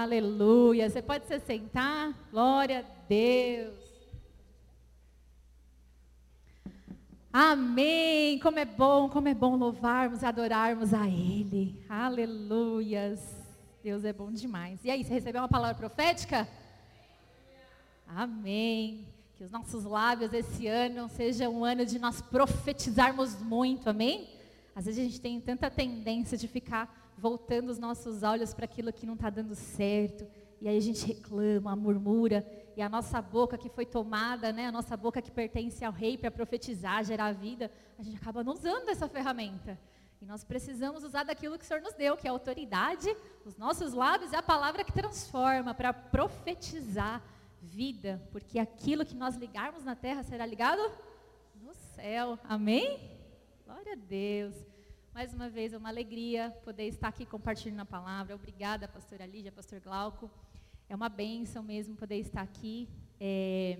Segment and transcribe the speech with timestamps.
[0.00, 0.88] Aleluia.
[0.88, 2.14] Você pode se sentar?
[2.30, 3.74] Glória a Deus.
[7.30, 8.38] Amém.
[8.38, 11.84] Como é bom, como é bom louvarmos, adorarmos a Ele.
[11.86, 13.20] Aleluias.
[13.84, 14.82] Deus é bom demais.
[14.82, 16.48] E aí, você recebeu uma palavra profética?
[18.06, 19.06] Amém.
[19.36, 24.30] Que os nossos lábios esse ano seja um ano de nós profetizarmos muito, amém?
[24.74, 28.92] Às vezes a gente tem tanta tendência de ficar voltando os nossos olhos para aquilo
[28.92, 30.26] que não está dando certo.
[30.60, 34.72] E aí a gente reclama, murmura, e a nossa boca que foi tomada, né, a
[34.72, 38.88] nossa boca que pertence ao rei para profetizar, gerar vida, a gente acaba não usando
[38.88, 39.78] essa ferramenta.
[40.20, 43.14] E nós precisamos usar daquilo que o Senhor nos deu, que é a autoridade,
[43.44, 47.22] os nossos lábios e a palavra que transforma, para profetizar
[47.62, 50.82] vida, porque aquilo que nós ligarmos na terra será ligado
[51.54, 52.38] no céu.
[52.44, 53.18] Amém?
[53.64, 54.69] Glória a Deus.
[55.12, 58.36] Mais uma vez, é uma alegria poder estar aqui compartilhando a palavra.
[58.36, 60.30] Obrigada, pastora Lídia, pastor Glauco.
[60.88, 62.88] É uma bênção mesmo poder estar aqui.
[63.18, 63.76] É,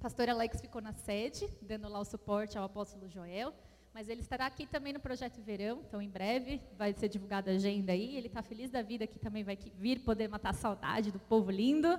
[0.00, 3.54] pastor Alex ficou na sede, dando lá o suporte ao apóstolo Joel,
[3.94, 7.54] mas ele estará aqui também no Projeto Verão, então em breve vai ser divulgada a
[7.54, 8.16] agenda aí.
[8.16, 11.52] Ele está feliz da vida que também vai vir poder matar a saudade do povo
[11.52, 11.96] lindo.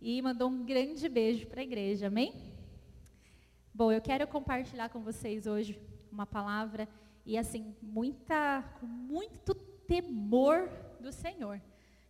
[0.00, 2.32] E mandou um grande beijo para a igreja, amém?
[3.74, 5.78] Bom, eu quero compartilhar com vocês hoje
[6.10, 6.88] uma palavra
[7.28, 10.66] e assim, muita, com muito temor
[10.98, 11.60] do Senhor.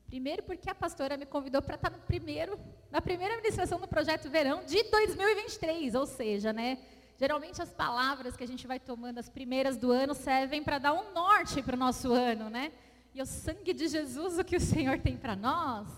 [0.06, 2.56] Primeiro porque a pastora me convidou para estar no primeiro,
[2.88, 6.78] na primeira administração do projeto Verão de 2023, ou seja, né,
[7.18, 10.92] geralmente as palavras que a gente vai tomando as primeiras do ano servem para dar
[10.92, 12.70] um norte para o nosso ano, né?
[13.12, 15.88] E o sangue de Jesus, o que o Senhor tem para nós.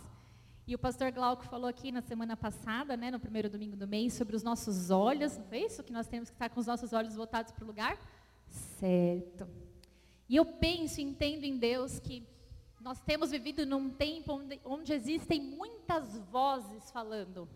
[0.67, 4.15] E o pastor Glauco falou aqui na semana passada, né, no primeiro domingo do mês,
[4.15, 5.84] sobre os nossos olhos, não foi isso?
[5.84, 7.99] Que nós temos que estar com os nossos olhos voltados para o lugar
[8.51, 9.48] certo.
[10.29, 12.27] E eu penso entendo em Deus que
[12.81, 17.48] nós temos vivido num tempo onde, onde existem muitas vozes falando.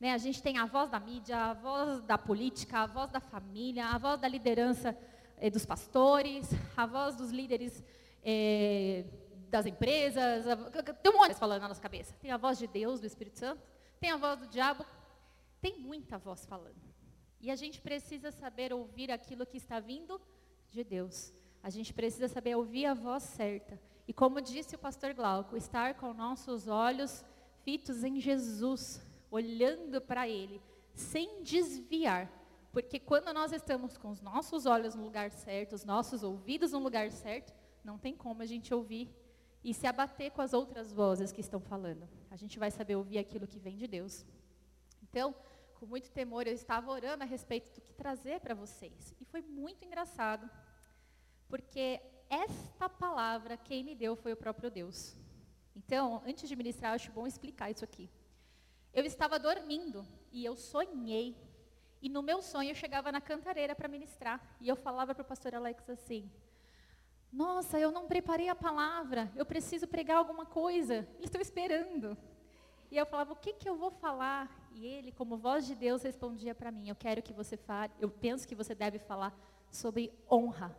[0.00, 0.12] Né?
[0.12, 3.86] A gente tem a voz da mídia, a voz da política, a voz da família,
[3.86, 4.96] a voz da liderança
[5.38, 7.84] eh, dos pastores, a voz dos líderes
[8.22, 9.04] eh,
[9.50, 10.46] das empresas.
[10.46, 10.56] A,
[10.94, 12.14] tem um monte falando na nossa cabeça.
[12.20, 13.62] Tem a voz de Deus, do Espírito Santo,
[14.00, 14.84] tem a voz do diabo,
[15.60, 16.93] tem muita voz falando.
[17.44, 20.18] E a gente precisa saber ouvir aquilo que está vindo
[20.70, 21.30] de Deus.
[21.62, 23.78] A gente precisa saber ouvir a voz certa.
[24.08, 27.22] E como disse o pastor Glauco, estar com nossos olhos
[27.62, 30.58] fitos em Jesus, olhando para Ele,
[30.94, 32.32] sem desviar.
[32.72, 36.78] Porque quando nós estamos com os nossos olhos no lugar certo, os nossos ouvidos no
[36.78, 37.52] lugar certo,
[37.84, 39.14] não tem como a gente ouvir
[39.62, 42.08] e se abater com as outras vozes que estão falando.
[42.30, 44.24] A gente vai saber ouvir aquilo que vem de Deus.
[45.02, 45.34] Então,
[45.84, 49.14] com muito temor, eu estava orando a respeito do que trazer para vocês.
[49.20, 50.48] E foi muito engraçado,
[51.46, 52.00] porque
[52.30, 55.14] esta palavra quem me deu foi o próprio Deus.
[55.76, 58.10] Então, antes de ministrar, acho bom explicar isso aqui.
[58.94, 61.36] Eu estava dormindo e eu sonhei.
[62.00, 64.40] E no meu sonho eu chegava na cantareira para ministrar.
[64.62, 66.30] E eu falava para o pastor Alex assim:
[67.30, 72.16] Nossa, eu não preparei a palavra, eu preciso pregar alguma coisa, estou esperando.
[72.94, 74.48] E eu falava: O que, que eu vou falar?
[74.70, 78.08] E ele, como voz de Deus, respondia para mim: Eu quero que você fale, eu
[78.08, 79.36] penso que você deve falar
[79.68, 80.72] sobre honra.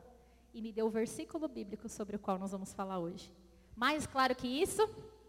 [0.53, 3.29] E me deu o versículo bíblico sobre o qual nós vamos falar hoje.
[3.75, 4.81] Mais claro que isso,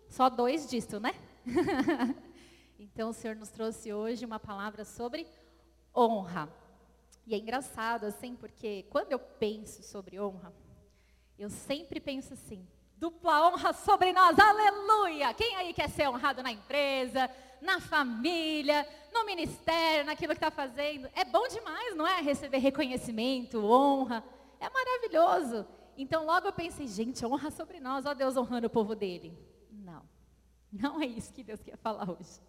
[0.09, 1.11] só dois disso, né?
[2.79, 5.27] então o Senhor nos trouxe hoje uma palavra sobre
[5.93, 6.49] honra.
[7.27, 10.53] E é engraçado assim, porque quando eu penso sobre honra,
[11.37, 12.65] eu sempre penso assim:
[12.97, 15.35] dupla honra sobre nós, aleluia!
[15.35, 17.31] Quem aí quer ser honrado na empresa,
[17.61, 21.09] na família, no ministério, naquilo que está fazendo.
[21.15, 22.21] É bom demais, não é?
[22.21, 24.25] Receber reconhecimento, honra.
[24.59, 25.67] É maravilhoso.
[25.97, 29.37] Então logo eu pensei, gente, honra sobre nós, ó Deus honrando o povo dele.
[29.71, 30.03] Não,
[30.73, 32.41] não é isso que Deus quer falar hoje.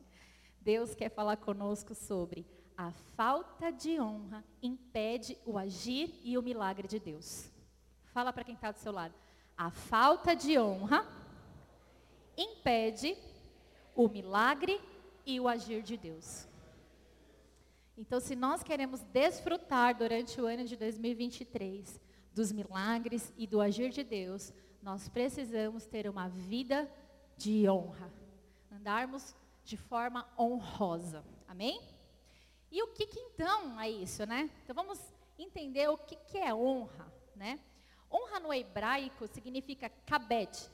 [0.62, 2.46] Deus quer falar conosco sobre
[2.78, 7.50] a falta de honra impede o agir e o milagre de Deus.
[8.14, 9.16] Fala para quem está do seu lado.
[9.58, 11.06] A falta de honra
[12.38, 13.18] impede
[13.96, 14.80] o milagre
[15.26, 16.48] e o agir de Deus.
[17.98, 22.00] Então, se nós queremos desfrutar durante o ano de 2023
[22.32, 26.88] dos milagres e do agir de Deus, nós precisamos ter uma vida
[27.36, 28.14] de honra,
[28.72, 31.26] andarmos de forma honrosa.
[31.48, 31.82] Amém?
[32.72, 34.52] E o que, que então é isso, né?
[34.64, 35.00] Então vamos
[35.40, 37.60] entender o que, que é honra, né?
[38.12, 40.70] Honra no hebraico significa kabed.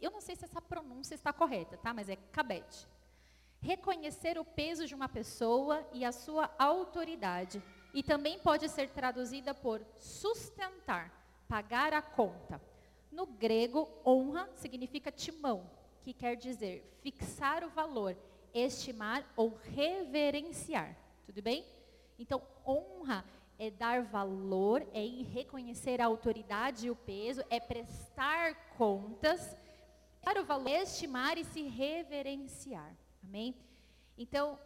[0.00, 1.92] Eu não sei se essa pronúncia está correta, tá?
[1.92, 2.66] Mas é kabed
[3.60, 7.62] reconhecer o peso de uma pessoa e a sua autoridade.
[7.92, 11.12] E também pode ser traduzida por sustentar,
[11.48, 12.60] pagar a conta.
[13.10, 15.68] No grego, honra significa timão,
[16.02, 18.16] que quer dizer fixar o valor,
[18.54, 20.96] estimar ou reverenciar.
[21.26, 21.64] Tudo bem?
[22.18, 23.24] Então, honra
[23.60, 29.54] é dar valor, é reconhecer a autoridade e o peso, é prestar contas,
[30.22, 32.96] para o valor, estimar e se reverenciar.
[33.22, 33.54] Amém?
[34.16, 34.58] Então,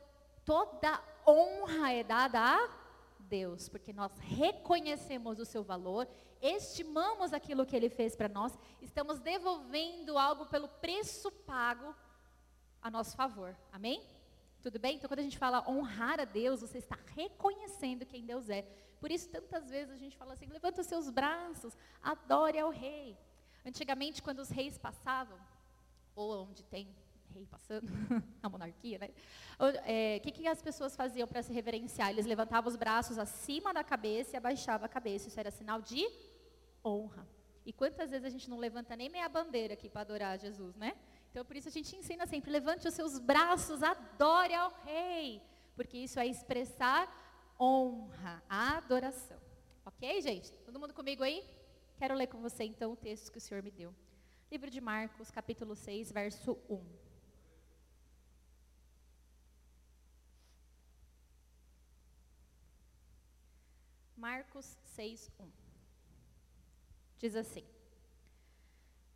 [0.44, 2.68] toda honra é dada a
[3.18, 6.06] Deus, porque nós reconhecemos o seu valor,
[6.40, 11.92] estimamos aquilo que ele fez para nós, estamos devolvendo algo pelo preço pago
[12.80, 13.56] a nosso favor.
[13.72, 14.06] Amém?
[14.64, 14.96] Tudo bem?
[14.96, 18.64] Então, quando a gente fala honrar a Deus, você está reconhecendo quem Deus é.
[19.00, 23.16] Por isso, tantas vezes a gente fala assim: levanta os seus braços, adore ao rei.
[23.64, 25.38] Antigamente, quando os reis passavam,
[26.14, 26.94] ou onde tem
[27.34, 27.88] rei passando,
[28.42, 29.10] a monarquia, né?
[29.58, 32.10] O é, que, que as pessoas faziam para se reverenciar?
[32.10, 35.28] Eles levantavam os braços acima da cabeça e abaixavam a cabeça.
[35.28, 36.06] Isso era sinal de
[36.84, 37.26] honra.
[37.66, 40.94] E quantas vezes a gente não levanta nem meia bandeira aqui para adorar Jesus, né?
[41.30, 45.42] Então, por isso a gente ensina sempre: levante os seus braços, adore ao Rei,
[45.74, 47.23] porque isso é expressar
[47.58, 49.40] honra, adoração.
[49.84, 50.52] Ok, gente?
[50.64, 51.44] Todo mundo comigo aí?
[51.96, 53.94] Quero ler com você então o texto que o Senhor me deu.
[54.50, 57.04] Livro de Marcos, capítulo 6, verso 1.
[64.16, 65.50] Marcos 6, 1.
[67.18, 67.64] Diz assim: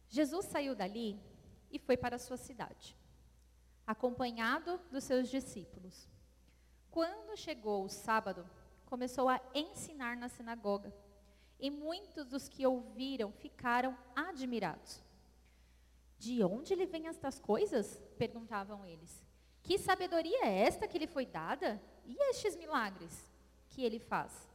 [0.08, 1.18] Jesus saiu dali
[1.70, 2.96] e foi para a sua cidade,
[3.86, 6.08] acompanhado dos seus discípulos.
[6.90, 8.48] Quando chegou o sábado,
[8.86, 10.92] começou a ensinar na sinagoga,
[11.60, 15.02] e muitos dos que ouviram ficaram admirados.
[16.18, 18.02] De onde lhe vêm estas coisas?
[18.16, 19.24] perguntavam eles.
[19.62, 21.80] Que sabedoria é esta que lhe foi dada?
[22.04, 23.30] E estes milagres
[23.68, 24.48] que ele faz?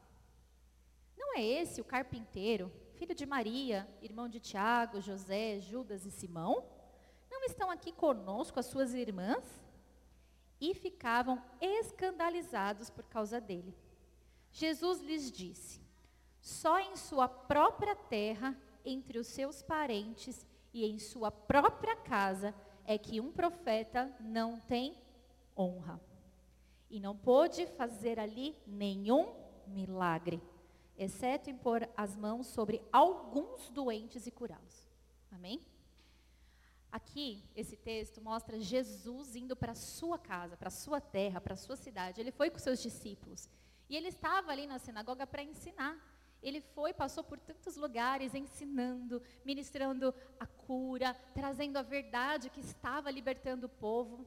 [1.16, 6.66] Não é esse o carpinteiro, filho de Maria, irmão de Tiago, José, Judas e Simão?
[7.30, 9.63] Não estão aqui conosco as suas irmãs?
[10.64, 13.76] E ficavam escandalizados por causa dele.
[14.50, 15.82] Jesus lhes disse:
[16.40, 22.56] Só em sua própria terra, entre os seus parentes e em sua própria casa,
[22.86, 24.96] é que um profeta não tem
[25.58, 26.00] honra.
[26.90, 29.36] E não pôde fazer ali nenhum
[29.68, 30.42] milagre,
[30.98, 34.90] exceto impor as mãos sobre alguns doentes e curá-los.
[35.30, 35.60] Amém?
[36.94, 41.56] Aqui, esse texto mostra Jesus indo para a sua casa, para a sua terra, para
[41.56, 42.22] a sua cidade.
[42.22, 43.50] Ele foi com seus discípulos.
[43.90, 45.98] E ele estava ali na sinagoga para ensinar.
[46.40, 53.10] Ele foi, passou por tantos lugares ensinando, ministrando a cura, trazendo a verdade que estava
[53.10, 54.24] libertando o povo.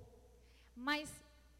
[0.75, 1.09] Mas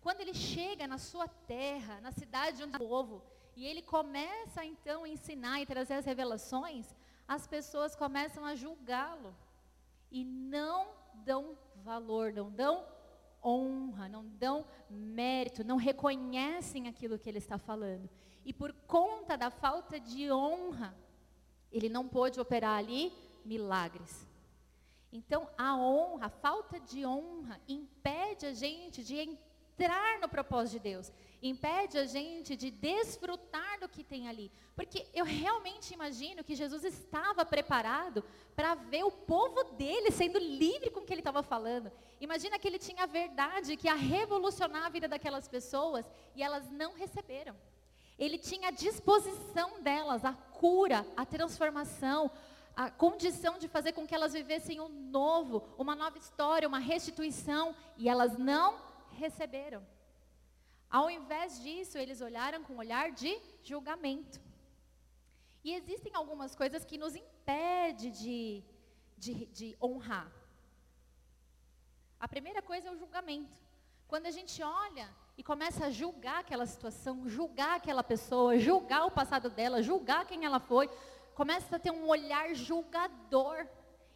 [0.01, 3.23] quando ele chega na sua terra, na cidade onde o povo,
[3.55, 6.97] e ele começa então a ensinar e trazer as revelações,
[7.29, 9.33] as pessoas começam a julgá-lo
[10.17, 10.89] e não
[11.27, 12.83] dão valor, não dão
[13.45, 18.09] honra, não dão mérito, não reconhecem aquilo que ele está falando.
[18.43, 20.97] E por conta da falta de honra,
[21.71, 23.13] ele não pôde operar ali
[23.45, 24.27] milagres.
[25.13, 29.17] Então, a honra, a falta de honra, impede a gente de
[29.77, 31.13] entrar no propósito de Deus
[31.43, 34.51] impede a gente de desfrutar do que tem ali.
[34.75, 38.25] Porque eu realmente imagino que Jesus estava preparado
[38.55, 41.93] para ver o povo dele sendo livre com o que ele estava falando.
[42.21, 46.69] Imagina que ele tinha a verdade que ia revolucionar a vida daquelas pessoas e elas
[46.71, 47.55] não receberam.
[48.19, 52.31] Ele tinha a disposição delas, a cura, a transformação,
[52.75, 57.75] a condição de fazer com que elas vivessem um novo, uma nova história, uma restituição,
[57.99, 58.86] e elas não
[59.17, 59.87] receberam.
[60.89, 64.41] Ao invés disso, eles olharam com um olhar de julgamento.
[65.65, 68.63] E existem algumas coisas que nos impedem de,
[69.19, 70.31] de, de honrar.
[72.21, 73.61] A primeira coisa é o julgamento.
[74.07, 79.11] Quando a gente olha e começa a julgar aquela situação, julgar aquela pessoa, julgar o
[79.11, 80.89] passado dela, julgar quem ela foi,
[81.35, 83.67] começa a ter um olhar julgador.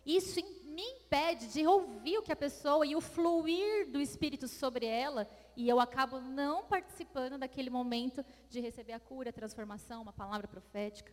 [0.06, 0.40] Isso
[0.70, 5.28] me impede de ouvir o que a pessoa e o fluir do Espírito sobre ela
[5.56, 10.46] e eu acabo não participando daquele momento de receber a cura, a transformação, uma palavra
[10.46, 11.12] profética.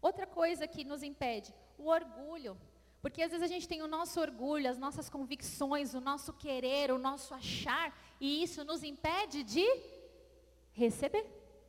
[0.00, 2.56] Outra coisa que nos impede, o orgulho.
[3.02, 6.90] Porque às vezes a gente tem o nosso orgulho, as nossas convicções, o nosso querer,
[6.90, 9.66] o nosso achar, e isso nos impede de
[10.72, 11.24] receber.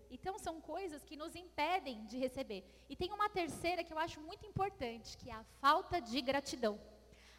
[0.09, 2.63] Então são coisas que nos impedem de receber.
[2.89, 6.79] E tem uma terceira que eu acho muito importante, que é a falta de gratidão.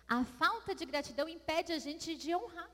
[0.06, 2.70] A falta de gratidão impede a gente de honrar.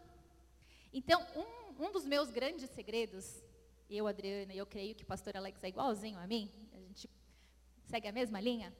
[0.92, 3.42] Então, um, um dos meus grandes segredos,
[3.90, 7.10] eu, Adriana, e eu creio que o pastor Alex é igualzinho a mim, a gente
[7.86, 8.72] segue a mesma linha,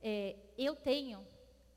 [0.00, 1.26] é, eu tenho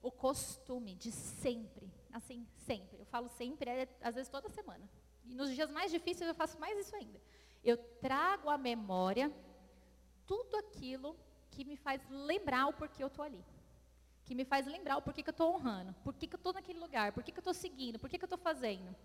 [0.01, 2.99] o costume de sempre, assim, sempre.
[2.99, 4.87] Eu falo sempre, é, às vezes toda semana.
[5.25, 7.19] E nos dias mais difíceis eu faço mais isso ainda.
[7.63, 9.31] Eu trago à memória
[10.25, 11.15] tudo aquilo
[11.51, 13.43] que me faz lembrar o porquê eu estou ali.
[14.25, 16.79] Que me faz lembrar o porquê que eu estou honrando, porquê que eu estou naquele
[16.79, 18.95] lugar, porquê que eu estou seguindo, porquê que eu estou fazendo.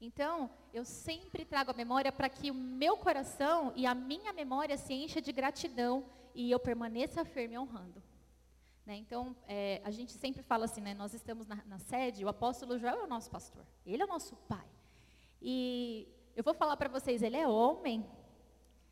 [0.00, 4.76] Então, eu sempre trago a memória para que o meu coração e a minha memória
[4.76, 8.02] se encha de gratidão e eu permaneça firme honrando.
[8.84, 8.96] Né?
[8.96, 10.92] Então, é, a gente sempre fala assim, né?
[10.94, 14.08] nós estamos na, na, sede, o apóstolo Joel é o nosso pastor, ele é o
[14.08, 14.66] nosso pai.
[15.40, 18.04] E eu vou falar para vocês, ele é homem.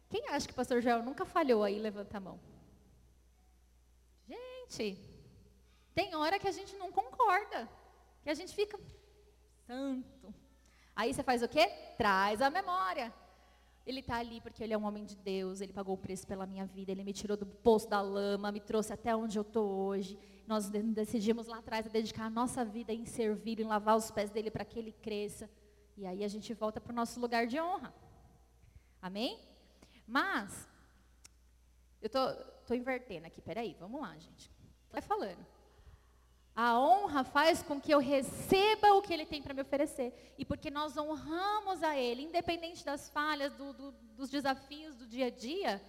[0.09, 1.79] Quem acha que o pastor Joel nunca falhou aí?
[1.79, 2.39] Levanta a mão.
[4.27, 4.99] Gente,
[5.95, 7.69] tem hora que a gente não concorda,
[8.23, 8.79] que a gente fica
[9.67, 10.35] santo.
[10.95, 11.67] Aí você faz o quê?
[11.99, 13.13] Traz a memória.
[13.85, 16.47] Ele está ali porque ele é um homem de Deus, ele pagou o preço pela
[16.47, 19.69] minha vida, ele me tirou do poço da lama, me trouxe até onde eu estou
[19.69, 20.19] hoje.
[20.47, 24.51] Nós decidimos lá atrás dedicar a nossa vida em servir, em lavar os pés dele
[24.51, 25.51] para que ele cresça.
[25.97, 27.95] E aí a gente volta para o nosso lugar de honra.
[29.01, 29.39] Amém?
[30.07, 30.69] Mas,
[32.01, 34.51] eu estou invertendo aqui, peraí, vamos lá, gente.
[34.91, 35.45] Vai falando.
[36.55, 40.35] A honra faz com que eu receba o que Ele tem para me oferecer.
[40.37, 45.27] E porque nós honramos a Ele, independente das falhas, do, do, dos desafios do dia
[45.27, 45.83] a dia,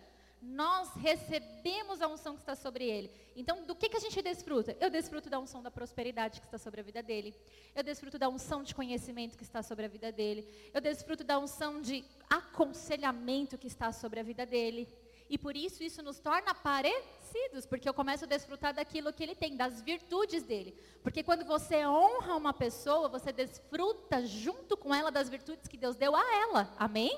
[0.44, 3.10] nós recebemos a unção que está sobre Ele.
[3.36, 4.76] Então, do que, que a gente desfruta?
[4.80, 7.34] Eu desfruto da unção da prosperidade que está sobre a vida dele.
[7.74, 10.48] Eu desfruto da unção de conhecimento que está sobre a vida dele.
[10.74, 14.88] Eu desfruto da unção de aconselhamento que está sobre a vida dele.
[15.30, 19.34] E por isso isso nos torna parecidos, porque eu começo a desfrutar daquilo que ele
[19.34, 20.78] tem, das virtudes dele.
[21.02, 25.96] Porque quando você honra uma pessoa, você desfruta junto com ela das virtudes que Deus
[25.96, 26.74] deu a ela.
[26.78, 27.18] Amém?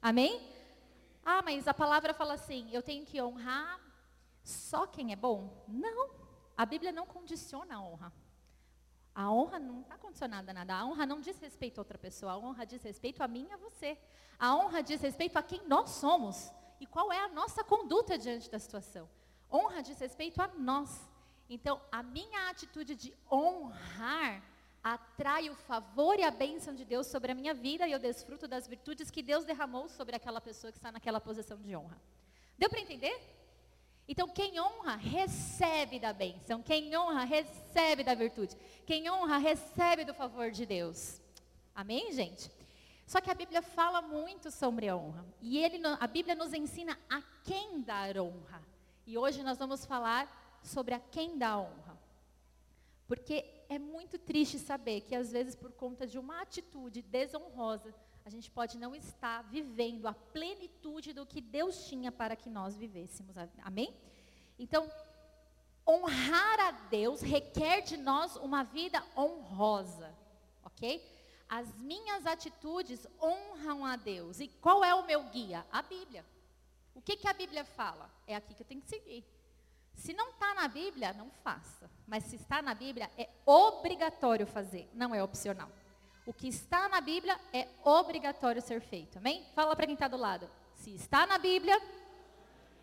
[0.00, 0.40] Amém?
[1.24, 3.80] Ah, mas a palavra fala assim: eu tenho que honrar
[4.42, 5.64] só quem é bom?
[5.68, 6.10] Não.
[6.56, 8.12] A Bíblia não condiciona a honra.
[9.14, 10.74] A honra não está condicionada a nada.
[10.74, 12.32] A honra não diz respeito a outra pessoa.
[12.32, 13.98] A honra diz respeito a mim e a você.
[14.38, 16.50] A honra diz respeito a quem nós somos
[16.80, 19.08] e qual é a nossa conduta diante da situação.
[19.50, 21.08] Honra diz respeito a nós.
[21.48, 24.42] Então, a minha atitude de honrar
[24.82, 28.48] atrai o favor e a bênção de Deus sobre a minha vida e eu desfruto
[28.48, 32.00] das virtudes que Deus derramou sobre aquela pessoa que está naquela posição de honra.
[32.58, 33.18] Deu para entender?
[34.08, 36.62] Então, quem honra, recebe da bênção.
[36.62, 38.56] Quem honra, recebe da virtude.
[38.84, 41.20] Quem honra, recebe do favor de Deus.
[41.74, 42.50] Amém, gente?
[43.06, 45.24] Só que a Bíblia fala muito sobre a honra.
[45.40, 48.62] E ele, a Bíblia nos ensina a quem dar honra.
[49.06, 51.98] E hoje nós vamos falar sobre a quem dar honra.
[53.06, 58.30] Porque é muito triste saber que às vezes por conta de uma atitude desonrosa, a
[58.30, 63.36] gente pode não estar vivendo a plenitude do que Deus tinha para que nós vivêssemos.
[63.62, 63.94] Amém?
[64.58, 64.90] Então,
[65.86, 70.14] honrar a Deus requer de nós uma vida honrosa,
[70.64, 71.04] ok?
[71.48, 74.40] As minhas atitudes honram a Deus.
[74.40, 75.66] E qual é o meu guia?
[75.70, 76.24] A Bíblia.
[76.94, 78.10] O que, que a Bíblia fala?
[78.26, 79.24] É aqui que eu tenho que seguir.
[79.94, 81.90] Se não está na Bíblia, não faça.
[82.06, 85.70] Mas se está na Bíblia, é obrigatório fazer, não é opcional.
[86.24, 89.18] O que está na Bíblia é obrigatório ser feito.
[89.18, 89.44] Amém?
[89.54, 90.48] Fala para quem está do lado.
[90.74, 91.80] Se está na Bíblia,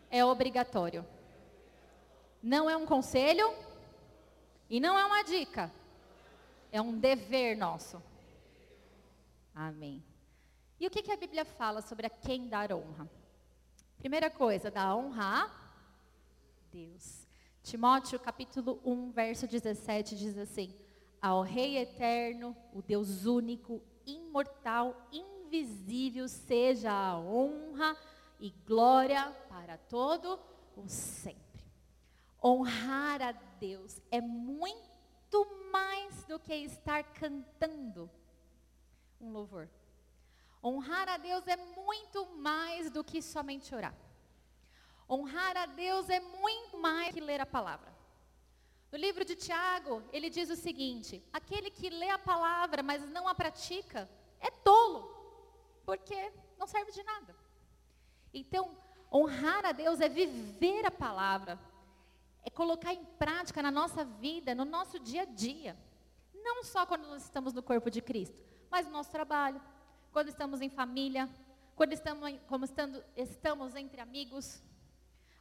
[0.10, 1.06] é obrigatório.
[2.42, 3.54] Não é um conselho
[4.70, 5.72] e não é uma dica.
[6.72, 8.02] É um dever nosso.
[9.56, 10.04] Amém.
[10.80, 13.10] E o que, que a Bíblia fala sobre a quem dar honra?
[13.98, 15.69] Primeira coisa, dar honra a
[16.72, 17.28] Deus.
[17.64, 20.74] Timóteo capítulo 1, verso 17 diz assim:
[21.22, 27.98] Ao Rei eterno, o Deus único, imortal, invisível, seja a honra
[28.40, 30.40] e glória para todo
[30.76, 31.64] o sempre.
[32.42, 38.10] Honrar a Deus é muito mais do que estar cantando
[39.20, 39.70] um louvor.
[40.64, 43.96] Honrar a Deus é muito mais do que somente orar.
[45.10, 47.92] Honrar a Deus é muito mais que ler a palavra.
[48.92, 53.28] No livro de Tiago, ele diz o seguinte: aquele que lê a palavra, mas não
[53.28, 55.02] a pratica, é tolo,
[55.86, 57.36] porque não serve de nada.
[58.34, 58.78] Então,
[59.12, 61.60] honrar a Deus é viver a palavra,
[62.44, 65.78] é colocar em prática na nossa vida, no nosso dia a dia.
[66.34, 69.62] Não só quando nós estamos no corpo de Cristo, mas no nosso trabalho,
[70.12, 71.30] quando estamos em família,
[71.76, 74.62] quando estamos, como estando, estamos entre amigos.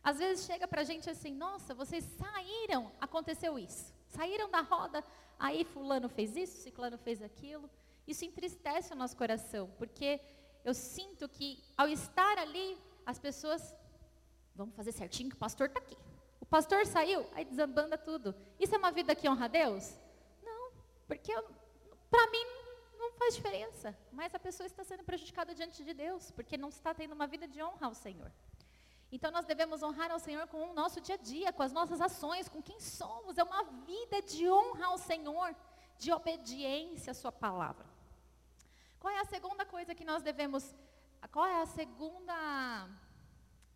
[0.02, 3.92] Às vezes chega para a gente assim, nossa, vocês saíram, aconteceu isso.
[4.08, 5.04] Saíram da roda,
[5.38, 7.68] aí fulano fez isso, ciclano fez aquilo.
[8.06, 10.20] Isso entristece o nosso coração, porque
[10.64, 13.74] eu sinto que ao estar ali, as pessoas,
[14.54, 15.96] vamos fazer certinho que o pastor está aqui.
[16.48, 18.34] pastor saiu, aí desabanda tudo.
[18.58, 19.98] Isso é uma vida que honra a Deus?
[20.42, 20.72] Não,
[21.06, 21.34] porque
[22.10, 22.44] para mim
[22.98, 23.96] não faz diferença.
[24.12, 27.46] Mas a pessoa está sendo prejudicada diante de Deus, porque não está tendo uma vida
[27.46, 28.32] de honra ao Senhor.
[29.10, 32.00] Então nós devemos honrar ao Senhor com o nosso dia a dia, com as nossas
[32.00, 33.38] ações, com quem somos.
[33.38, 35.54] É uma vida de honra ao Senhor,
[35.98, 37.86] de obediência à Sua palavra.
[39.00, 40.74] Qual é a segunda coisa que nós devemos,
[41.32, 42.88] qual é a segunda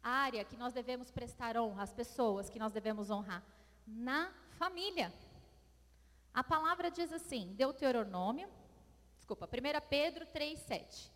[0.03, 3.43] área que nós devemos prestar honra, as pessoas que nós devemos honrar?
[3.87, 5.13] Na família.
[6.35, 8.49] A palavra diz assim, Deuteronômio,
[9.17, 11.11] desculpa, 1 Pedro 3,7.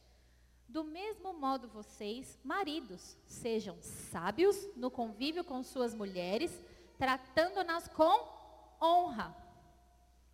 [0.68, 6.52] Do mesmo modo vocês, maridos, sejam sábios no convívio com suas mulheres,
[6.98, 8.28] tratando-nas com
[8.82, 9.34] honra,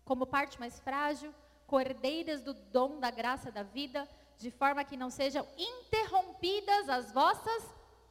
[0.03, 1.33] como parte mais frágil,
[1.67, 7.63] cordeiras do dom da graça da vida, de forma que não sejam interrompidas as vossas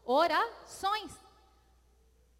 [0.04, 1.12] orações.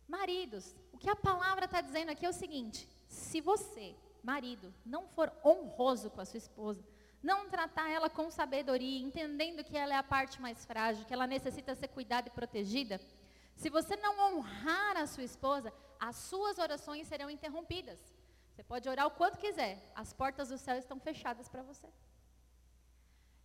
[0.08, 5.06] Maridos, o que a palavra está dizendo aqui é o seguinte: se você, marido, não
[5.08, 6.82] for honroso com a sua esposa,
[7.22, 11.26] não tratar ela com sabedoria, entendendo que ela é a parte mais frágil, que ela
[11.26, 13.00] necessita ser cuidada e protegida,
[13.54, 18.00] se você não honrar a sua esposa, as suas orações serão interrompidas.
[18.50, 21.88] Você pode orar o quanto quiser, as portas do céu estão fechadas para você.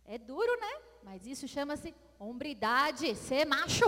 [0.04, 0.82] É duro, né?
[1.04, 3.84] Mas isso chama-se hombridade, ser macho,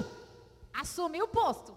[0.72, 1.76] assumir o posto.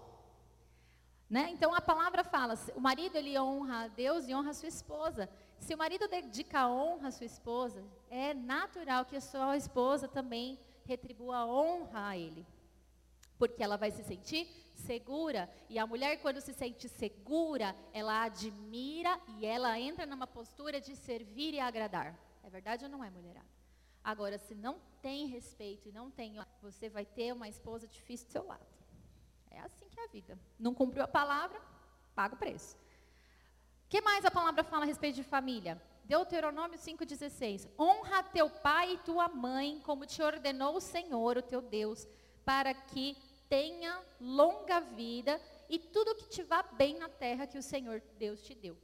[1.28, 1.48] Né?
[1.50, 5.28] Então a palavra fala, o marido ele honra a Deus e honra a sua esposa.
[5.58, 10.58] Se o marido dedica honra à sua esposa, é natural que a sua esposa também
[10.84, 12.46] retribua honra a ele.
[13.38, 15.50] Porque ela vai se sentir segura.
[15.68, 20.94] E a mulher, quando se sente segura, ela admira e ela entra numa postura de
[20.94, 22.18] servir e agradar.
[22.42, 23.46] É verdade ou não é, mulherada?
[24.02, 28.32] Agora, se não tem respeito e não tem, você vai ter uma esposa difícil do
[28.32, 28.66] seu lado.
[29.50, 30.38] É assim que é a vida.
[30.58, 31.58] Não cumpriu a palavra,
[32.14, 32.83] paga o preço
[33.94, 35.80] que mais a palavra fala a respeito de família?
[36.04, 37.68] Deuteronômio 5,16.
[37.78, 42.04] Honra teu pai e tua mãe, como te ordenou o Senhor, o teu Deus,
[42.44, 43.16] para que
[43.48, 48.42] tenha longa vida e tudo que te vá bem na terra que o Senhor Deus
[48.42, 48.76] te deu.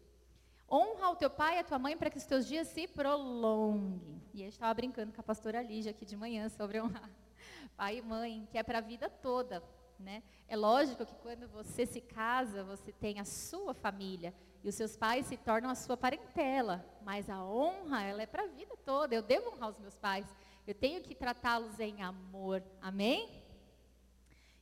[0.71, 4.23] Honra o teu pai e a tua mãe para que os teus dias se prolonguem.
[4.33, 7.11] E eu estava brincando com a pastora Lígia aqui de manhã sobre honrar
[7.77, 9.61] pai e mãe, que é para a vida toda.
[10.01, 10.23] Né?
[10.49, 14.35] É lógico que quando você se casa, você tem a sua família
[14.65, 18.45] e os seus pais se tornam a sua parentela, mas a honra, ela é para
[18.45, 19.15] a vida toda.
[19.15, 20.27] Eu devo honrar os meus pais.
[20.67, 22.63] Eu tenho que tratá-los em amor.
[22.81, 23.43] Amém?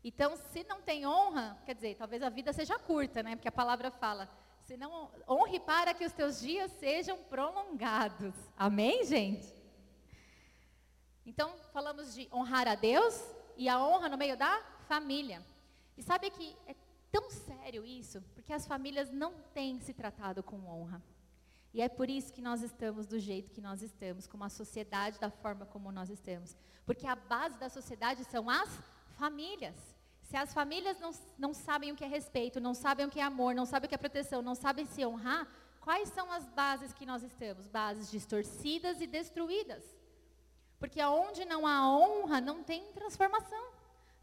[0.02, 3.36] Então, se não tem honra, quer dizer, talvez a vida seja curta, né?
[3.36, 4.28] Porque a palavra fala,
[4.62, 8.34] se não honre para que os teus dias sejam prolongados.
[8.56, 9.52] Amém, gente?
[11.24, 13.22] Então, falamos de honrar a Deus
[13.56, 15.40] e a honra no meio da família.
[15.96, 16.74] E sabe que é
[17.12, 21.02] tão sério isso, porque as famílias não têm se tratado com honra.
[21.74, 25.20] E é por isso que nós estamos do jeito que nós estamos, como a sociedade
[25.20, 26.56] da forma como nós estamos.
[26.86, 28.70] Porque a base da sociedade são as
[29.18, 29.76] famílias.
[30.22, 33.22] Se as famílias não, não sabem o que é respeito, não sabem o que é
[33.22, 35.46] amor, não sabem o que é proteção, não sabem se honrar,
[35.80, 37.66] quais são as bases que nós estamos?
[37.66, 39.84] Bases distorcidas e destruídas.
[40.78, 43.77] Porque aonde não há honra, não tem transformação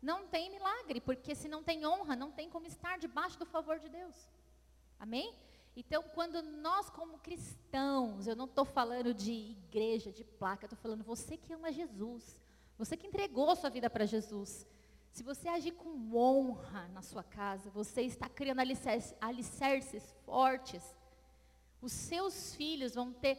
[0.05, 3.79] não tem milagre, porque se não tem honra, não tem como estar debaixo do favor
[3.79, 4.15] de Deus.
[4.99, 5.33] Amém?
[5.75, 11.03] Então, quando nós, como cristãos, eu não estou falando de igreja, de placa, estou falando
[11.03, 12.39] você que ama Jesus,
[12.77, 14.65] você que entregou sua vida para Jesus.
[15.11, 20.83] Se você agir com honra na sua casa, você está criando alicerces, alicerces fortes.
[21.81, 23.37] Os seus filhos vão ter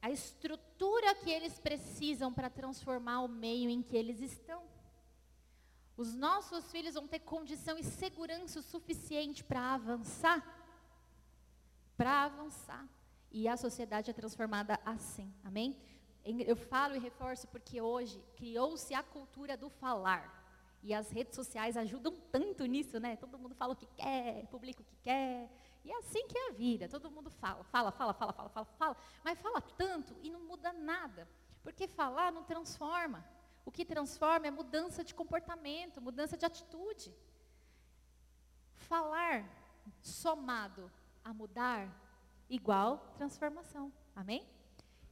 [0.00, 4.71] a estrutura que eles precisam para transformar o meio em que eles estão.
[6.02, 10.40] Os nossos filhos vão ter condição e segurança o suficiente para avançar.
[11.96, 12.84] Para avançar.
[13.30, 15.32] E a sociedade é transformada assim.
[15.44, 15.80] Amém?
[16.24, 20.24] Eu falo e reforço porque hoje criou-se a cultura do falar.
[20.82, 23.14] E as redes sociais ajudam tanto nisso, né?
[23.14, 25.48] Todo mundo fala o que quer, publica o que quer.
[25.84, 26.88] E é assim que é a vida.
[26.88, 28.96] Todo mundo fala, fala, fala, fala, fala, fala, fala.
[29.22, 31.28] Mas fala tanto e não muda nada.
[31.62, 33.24] Porque falar não transforma.
[33.64, 37.14] O que transforma é mudança de comportamento, mudança de atitude.
[38.74, 39.48] Falar
[40.00, 40.90] somado
[41.24, 41.88] a mudar
[42.48, 43.92] igual transformação.
[44.14, 44.46] Amém?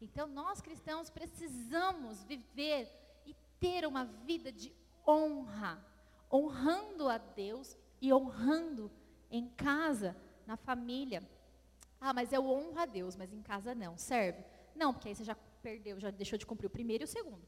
[0.01, 2.89] Então nós cristãos precisamos viver
[3.27, 4.75] e ter uma vida de
[5.07, 5.85] honra,
[6.33, 8.91] honrando a Deus e honrando
[9.31, 11.23] em casa, na família.
[12.01, 13.97] Ah, mas eu honro a Deus, mas em casa não.
[13.97, 14.43] Serve?
[14.75, 17.47] Não, porque aí você já perdeu, já deixou de cumprir o primeiro e o segundo.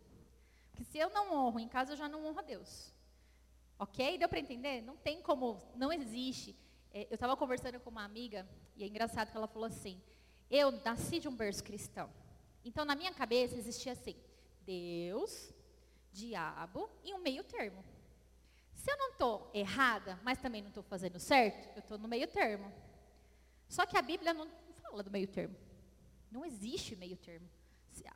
[0.73, 2.93] Porque se eu não honro em casa, eu já não honro a Deus.
[3.79, 4.19] Ok?
[4.19, 4.83] Deu para entender?
[4.83, 6.57] Não tem como, não existe.
[6.93, 10.01] É, eu estava conversando com uma amiga, e é engraçado que ela falou assim:
[10.51, 12.11] eu nasci de um berço cristão.
[12.65, 14.17] Então, na minha cabeça existia assim:
[14.65, 15.53] Deus,
[16.13, 17.85] diabo e um meio termo.
[18.73, 22.27] Se eu não estou errada, mas também não estou fazendo certo, eu estou no meio
[22.27, 22.73] termo.
[23.69, 24.49] Só que a Bíblia não
[24.83, 25.57] fala do meio termo.
[26.31, 27.49] Não existe meio termo.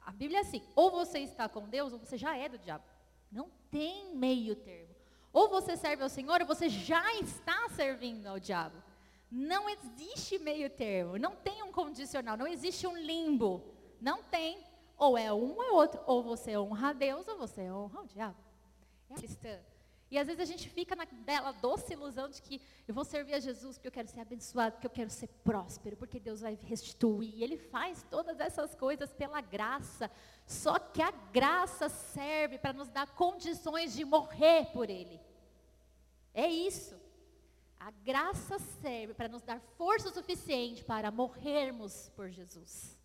[0.05, 2.85] A Bíblia é assim: ou você está com Deus, ou você já é do diabo.
[3.31, 4.95] Não tem meio termo.
[5.33, 8.83] Ou você serve ao Senhor, ou você já está servindo ao diabo.
[9.31, 13.63] Não existe meio termo, não tem um condicional, não existe um limbo.
[14.01, 14.65] Não tem.
[14.97, 16.01] Ou é um ou é outro.
[16.07, 18.37] Ou você honra a Deus, ou você honra o diabo.
[19.11, 19.59] É cristã.
[20.09, 23.35] E às vezes a gente fica na bela doce ilusão de que eu vou servir
[23.35, 26.57] a Jesus porque eu quero ser abençoado, porque eu quero ser próspero, porque Deus vai
[26.63, 27.35] restituir.
[27.35, 30.09] E Ele faz todas essas coisas pela graça.
[30.47, 35.21] Só que a graça serve para nos dar condições de morrer por Ele.
[36.33, 36.95] É isso.
[37.81, 42.97] A graça serve para nos dar força suficiente para morrermos por Jesus.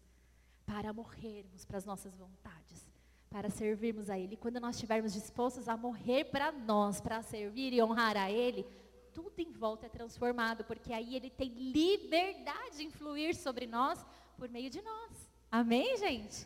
[0.67, 2.90] Para morrermos para as nossas vontades
[3.31, 4.35] para servirmos a Ele.
[4.35, 8.67] Quando nós estivermos dispostos a morrer para nós, para servir e honrar a Ele,
[9.13, 14.05] tudo em volta é transformado, porque aí Ele tem liberdade de influir sobre nós
[14.37, 15.11] por meio de nós.
[15.49, 16.45] Amém, gente?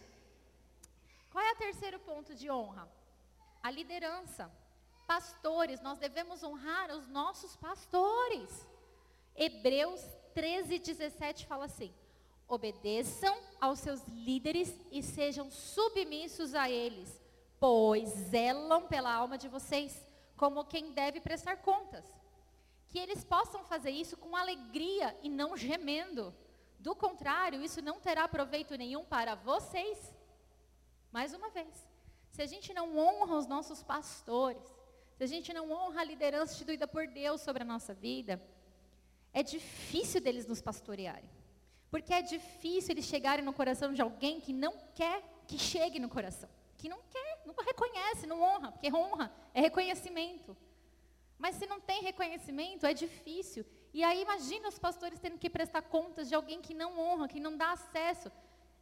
[1.31, 2.87] Qual é o terceiro ponto de honra?
[3.63, 4.51] A liderança.
[5.07, 8.67] Pastores, nós devemos honrar os nossos pastores.
[9.35, 10.01] Hebreus
[10.35, 11.91] 13, 17 fala assim:
[12.47, 17.19] Obedeçam aos seus líderes e sejam submissos a eles,
[17.59, 20.05] pois zelam pela alma de vocês,
[20.37, 22.05] como quem deve prestar contas.
[22.87, 26.33] Que eles possam fazer isso com alegria e não gemendo.
[26.79, 30.13] Do contrário, isso não terá proveito nenhum para vocês.
[31.11, 31.87] Mais uma vez,
[32.29, 34.61] se a gente não honra os nossos pastores,
[35.17, 38.39] se a gente não honra a liderança instituída por Deus sobre a nossa vida,
[39.33, 41.34] é difícil deles nos pastorearem.
[41.95, 46.09] Porque é difícil eles chegarem no coração de alguém que não quer que chegue no
[46.09, 46.49] coração.
[46.77, 48.73] Que não quer, não reconhece, não honra.
[48.73, 50.57] Porque honra é reconhecimento.
[51.37, 53.65] Mas se não tem reconhecimento, é difícil.
[53.93, 57.39] E aí imagina os pastores tendo que prestar contas de alguém que não honra, que
[57.39, 58.29] não dá acesso.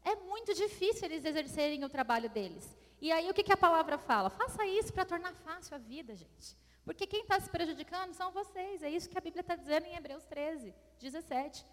[0.03, 2.75] É muito difícil eles exercerem o trabalho deles.
[2.99, 4.31] E aí o que, que a palavra fala?
[4.31, 6.57] Faça isso para tornar fácil a vida, gente.
[6.83, 8.81] Porque quem está se prejudicando são vocês.
[8.81, 11.63] É isso que a Bíblia está dizendo em Hebreus 13, 17.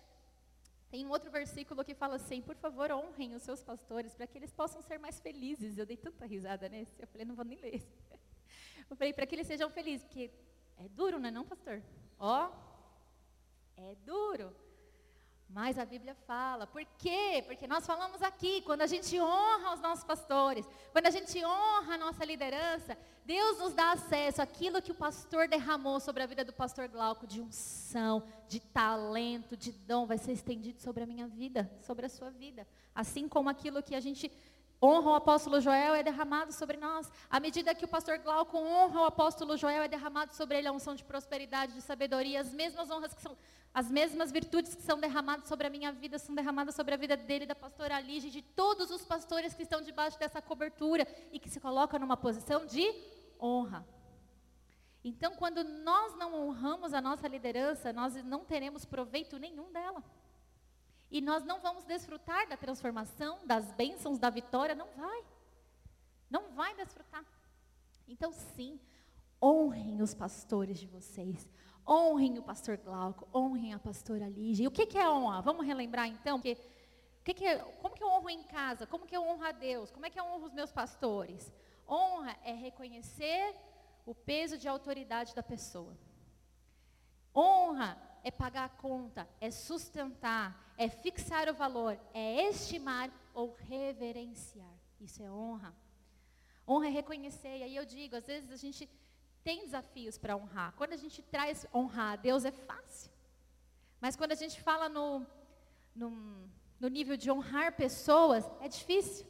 [0.90, 4.36] Tem um outro versículo que fala assim: por favor, honrem os seus pastores para que
[4.36, 5.78] eles possam ser mais felizes.
[5.78, 7.82] Eu dei tanta risada nesse, eu falei, não vou nem ler.
[8.90, 10.32] Eu falei, para que eles sejam felizes, porque
[10.76, 11.80] é duro, não é não, pastor?
[12.18, 12.50] Ó,
[13.76, 14.52] é duro.
[15.52, 16.64] Mas a Bíblia fala.
[16.64, 17.42] Por quê?
[17.44, 21.94] Porque nós falamos aqui, quando a gente honra os nossos pastores, quando a gente honra
[21.94, 26.44] a nossa liderança, Deus nos dá acesso àquilo que o pastor derramou sobre a vida
[26.44, 31.26] do pastor Glauco, de unção, de talento, de dom, vai ser estendido sobre a minha
[31.26, 32.66] vida, sobre a sua vida.
[32.94, 34.30] Assim como aquilo que a gente
[34.82, 37.10] honra o apóstolo Joel é derramado sobre nós.
[37.28, 40.72] À medida que o pastor Glauco honra o apóstolo Joel, é derramado sobre ele a
[40.72, 43.36] unção de prosperidade, de sabedoria, as mesmas honras que são
[43.72, 47.16] as mesmas virtudes que são derramadas sobre a minha vida são derramadas sobre a vida
[47.16, 51.48] dele, da pastora Lige, de todos os pastores que estão debaixo dessa cobertura e que
[51.48, 52.92] se colocam numa posição de
[53.40, 53.86] honra.
[55.04, 60.02] Então, quando nós não honramos a nossa liderança, nós não teremos proveito nenhum dela.
[61.10, 65.24] E nós não vamos desfrutar da transformação, das bênçãos, da vitória, não vai.
[66.30, 67.24] Não vai desfrutar.
[68.06, 68.78] Então, sim,
[69.42, 71.48] honrem os pastores de vocês.
[71.88, 74.64] Honrem o pastor Glauco, honrem a pastora Lígia.
[74.64, 75.42] E o que, que é honra?
[75.42, 76.40] Vamos relembrar então?
[76.40, 76.56] Que,
[77.24, 78.86] que que é, como que eu honro em casa?
[78.86, 79.90] Como que eu honro a Deus?
[79.90, 81.52] Como é que eu honro os meus pastores?
[81.88, 83.56] Honra é reconhecer
[84.06, 85.96] o peso de autoridade da pessoa.
[87.34, 94.74] Honra é pagar a conta, é sustentar, é fixar o valor, é estimar ou reverenciar.
[95.00, 95.74] Isso é honra.
[96.68, 97.58] Honra é reconhecer.
[97.58, 98.88] E aí eu digo, às vezes a gente
[99.42, 100.74] tem desafios para honrar.
[100.76, 103.10] Quando a gente traz honrar a Deus é fácil.
[104.00, 105.26] Mas quando a gente fala no,
[105.94, 106.10] no,
[106.78, 109.26] no nível de honrar pessoas, é difícil.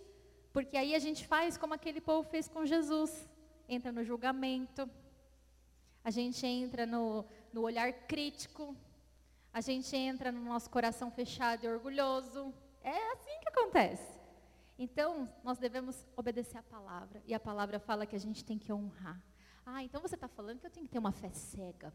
[0.53, 3.29] Porque aí a gente faz como aquele povo fez com Jesus.
[3.69, 4.91] Entra no julgamento,
[6.03, 8.77] a gente entra no, no olhar crítico,
[9.53, 12.55] a gente entra no nosso coração fechado e orgulhoso.
[12.83, 14.21] É assim que acontece.
[14.79, 17.23] Então, nós devemos obedecer a palavra.
[17.27, 19.21] E a palavra fala que a gente tem que honrar.
[19.67, 21.93] Ah, então você está falando que eu tenho que ter uma fé cega.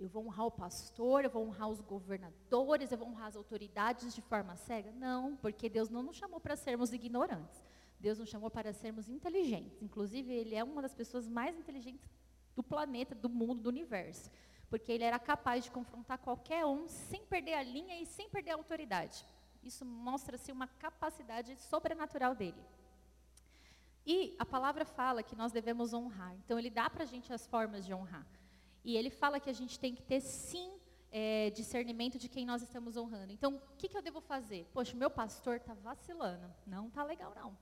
[0.00, 4.14] Eu vou honrar o pastor, eu vou honrar os governadores, eu vou honrar as autoridades
[4.14, 4.90] de forma cega?
[4.92, 7.62] Não, porque Deus não nos chamou para sermos ignorantes.
[8.00, 9.80] Deus nos chamou para sermos inteligentes.
[9.82, 12.10] Inclusive, Ele é uma das pessoas mais inteligentes
[12.56, 14.30] do planeta, do mundo, do universo.
[14.74, 18.50] Porque ele era capaz de confrontar qualquer um sem perder a linha e sem perder
[18.50, 19.24] a autoridade.
[19.62, 22.60] Isso mostra-se uma capacidade sobrenatural dele.
[24.04, 26.34] E a palavra fala que nós devemos honrar.
[26.44, 28.26] Então, ele dá para a gente as formas de honrar.
[28.84, 30.72] E ele fala que a gente tem que ter, sim,
[31.12, 33.32] é, discernimento de quem nós estamos honrando.
[33.32, 34.68] Então, o que, que eu devo fazer?
[34.74, 36.52] Poxa, meu pastor está vacilando.
[36.66, 37.56] Não está legal, não.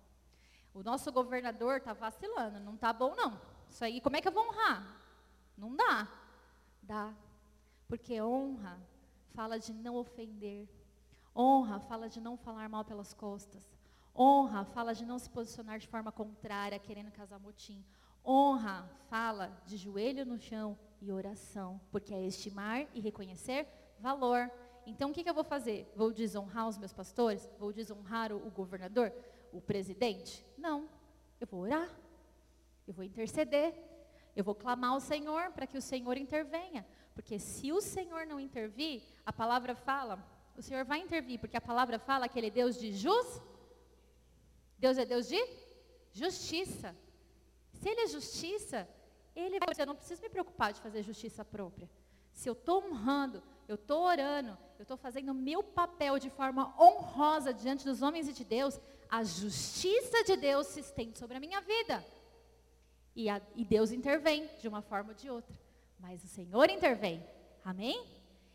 [0.72, 2.58] O nosso governador está vacilando.
[2.58, 3.38] Não está bom, não.
[3.68, 4.98] Isso aí, como é que eu vou honrar?
[5.58, 6.21] Não dá.
[6.82, 7.14] Dá.
[7.88, 8.80] Porque honra
[9.34, 10.68] fala de não ofender.
[11.34, 13.72] Honra fala de não falar mal pelas costas.
[14.14, 17.82] Honra fala de não se posicionar de forma contrária, querendo casar motim.
[18.24, 23.66] Honra fala de joelho no chão e oração, porque é estimar e reconhecer
[23.98, 24.50] valor.
[24.86, 25.90] Então, o que, que eu vou fazer?
[25.96, 27.48] Vou desonrar os meus pastores?
[27.58, 29.12] Vou desonrar o, o governador?
[29.52, 30.44] O presidente?
[30.58, 30.88] Não.
[31.40, 31.88] Eu vou orar.
[32.86, 33.74] Eu vou interceder.
[34.34, 36.86] Eu vou clamar ao Senhor para que o Senhor intervenha.
[37.14, 40.24] Porque se o Senhor não intervir, a palavra fala,
[40.56, 43.52] o Senhor vai intervir, porque a palavra fala que Ele é Deus de justiça
[44.82, 45.40] Deus é Deus de
[46.10, 46.92] justiça.
[47.72, 48.88] Se Ele é justiça,
[49.34, 51.88] Ele vai dizer, eu não preciso me preocupar de fazer justiça própria.
[52.32, 56.74] Se eu estou honrando, eu estou orando, eu estou fazendo o meu papel de forma
[56.82, 61.40] honrosa diante dos homens e de Deus, a justiça de Deus se estende sobre a
[61.40, 62.04] minha vida.
[63.14, 65.54] E, a, e Deus intervém de uma forma ou de outra.
[65.98, 67.22] Mas o Senhor intervém.
[67.64, 68.04] Amém?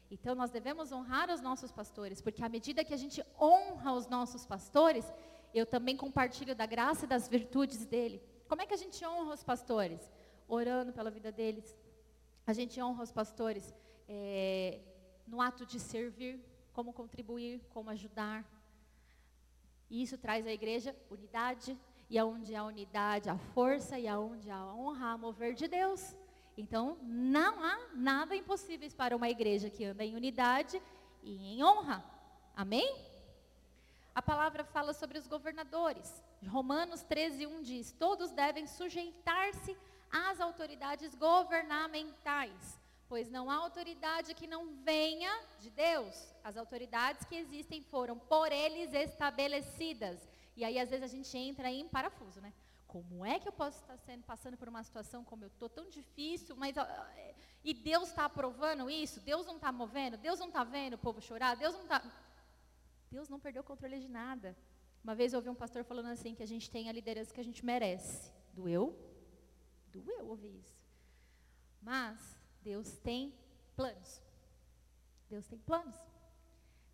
[0.09, 4.07] Então nós devemos honrar os nossos pastores, porque à medida que a gente honra os
[4.07, 5.05] nossos pastores,
[5.53, 8.21] eu também compartilho da graça e das virtudes dele.
[8.47, 9.99] Como é que a gente honra os pastores?
[10.47, 11.75] Orando pela vida deles.
[12.45, 13.73] A gente honra os pastores
[14.07, 14.79] é,
[15.25, 16.39] no ato de servir,
[16.71, 18.45] como contribuir, como ajudar.
[19.89, 21.77] E isso traz à igreja unidade,
[22.09, 26.15] e aonde há unidade, há força, e aonde há honra, há mover de Deus.
[26.57, 30.81] Então, não há nada impossíveis para uma igreja que anda em unidade
[31.21, 32.03] e em honra.
[32.55, 32.95] Amém?
[34.15, 36.23] A palavra fala sobre os governadores.
[36.47, 39.77] Romanos 13, 1 diz: Todos devem sujeitar-se
[40.09, 46.33] às autoridades governamentais, pois não há autoridade que não venha de Deus.
[46.43, 50.26] As autoridades que existem foram por eles estabelecidas.
[50.57, 52.51] E aí, às vezes, a gente entra em parafuso, né?
[52.87, 55.87] Como é que eu posso estar sendo, passando por uma situação como eu estou, tão
[55.89, 56.75] difícil, mas
[57.63, 59.19] e Deus está aprovando isso?
[59.19, 60.17] Deus não está movendo?
[60.17, 61.55] Deus não está vendo o povo chorar?
[61.55, 62.01] Deus não está.
[63.11, 64.57] Deus não perdeu o controle de nada.
[65.03, 67.39] Uma vez eu ouvi um pastor falando assim que a gente tem a liderança que
[67.39, 68.31] a gente merece.
[68.53, 68.97] Doeu?
[69.91, 70.75] Doeu ouvir isso.
[71.81, 73.33] Mas Deus tem
[73.75, 74.21] planos.
[75.29, 75.95] Deus tem planos.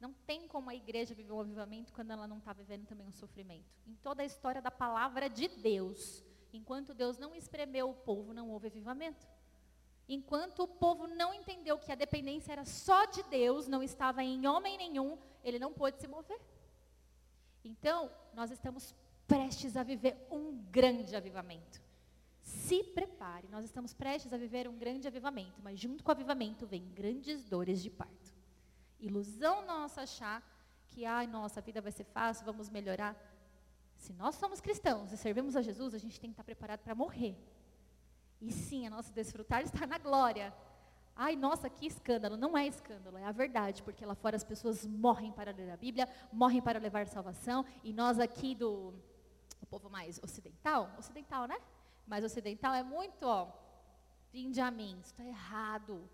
[0.03, 3.13] Não tem como a igreja viver um avivamento quando ela não está vivendo também um
[3.13, 3.73] sofrimento.
[3.87, 8.49] Em toda a história da palavra de Deus, enquanto Deus não espremeu o povo, não
[8.49, 9.25] houve avivamento.
[10.09, 14.45] Enquanto o povo não entendeu que a dependência era só de Deus, não estava em
[14.45, 16.41] homem nenhum, ele não pôde se mover.
[17.63, 18.93] Então, nós estamos
[19.25, 21.81] prestes a viver um grande avivamento.
[22.41, 26.67] Se prepare, nós estamos prestes a viver um grande avivamento, mas junto com o avivamento
[26.67, 28.22] vem grandes dores de parto.
[29.05, 30.41] Ilusão nossa achar
[30.87, 33.15] que, ai, nossa, vida vai ser fácil, vamos melhorar.
[33.97, 36.95] Se nós somos cristãos e servimos a Jesus, a gente tem que estar preparado para
[36.95, 37.37] morrer.
[38.39, 40.53] E sim, a nosso desfrutar está na glória.
[41.15, 42.37] Ai, nossa, que escândalo.
[42.37, 45.77] Não é escândalo, é a verdade, porque lá fora as pessoas morrem para ler a
[45.77, 48.93] Bíblia, morrem para levar salvação, e nós aqui do
[49.61, 51.57] o povo mais ocidental, ocidental, né?
[52.05, 53.51] Mais ocidental é muito, ó,
[54.31, 56.09] vinde a mim, isso está errado.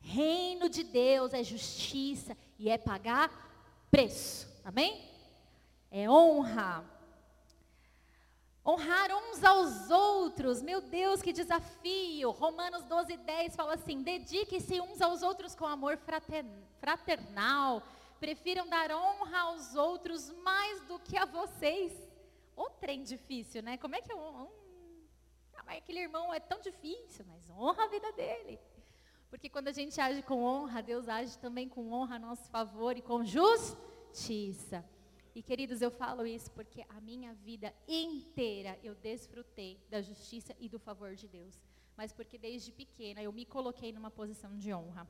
[0.00, 3.30] Reino de Deus é justiça e é pagar
[3.90, 4.48] preço.
[4.64, 5.08] Amém?
[5.90, 6.84] É honra.
[8.68, 12.30] Honrar uns aos outros, meu Deus, que desafio!
[12.32, 15.98] Romanos 12, 10 fala assim: dedique-se uns aos outros com amor
[16.78, 17.82] fraternal,
[18.20, 21.92] prefiram dar honra aos outros mais do que a vocês.
[22.54, 23.78] O trem difícil, né?
[23.78, 24.18] Como é que eu.
[24.18, 24.48] Um,
[25.66, 28.60] aquele irmão é tão difícil, mas honra a vida dele.
[29.30, 32.96] Porque quando a gente age com honra, Deus age também com honra a nosso favor
[32.96, 34.84] e com justiça.
[35.34, 40.68] E queridos, eu falo isso porque a minha vida inteira eu desfrutei da justiça e
[40.68, 41.60] do favor de Deus.
[41.96, 45.06] Mas porque desde pequena eu me coloquei numa posição de honra.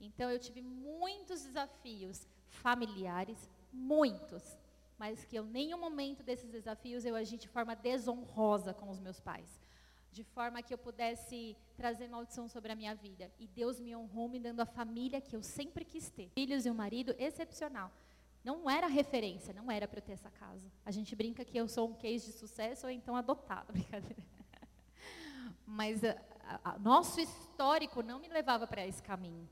[0.00, 4.58] Então eu tive muitos desafios familiares, muitos,
[4.98, 9.20] mas que eu nenhum momento desses desafios eu agi de forma desonrosa com os meus
[9.20, 9.60] pais,
[10.12, 13.30] de forma que eu pudesse trazer maldição sobre a minha vida.
[13.38, 16.70] E Deus me honrou me dando a família que eu sempre quis ter, filhos e
[16.70, 17.92] um marido excepcional.
[18.42, 20.70] Não era referência, não era para eu ter essa casa.
[20.84, 24.22] A gente brinca que eu sou um case de sucesso ou então adotada, brincadeira.
[25.66, 29.48] Mas a, a, a, nosso histórico não me levava para esse caminho.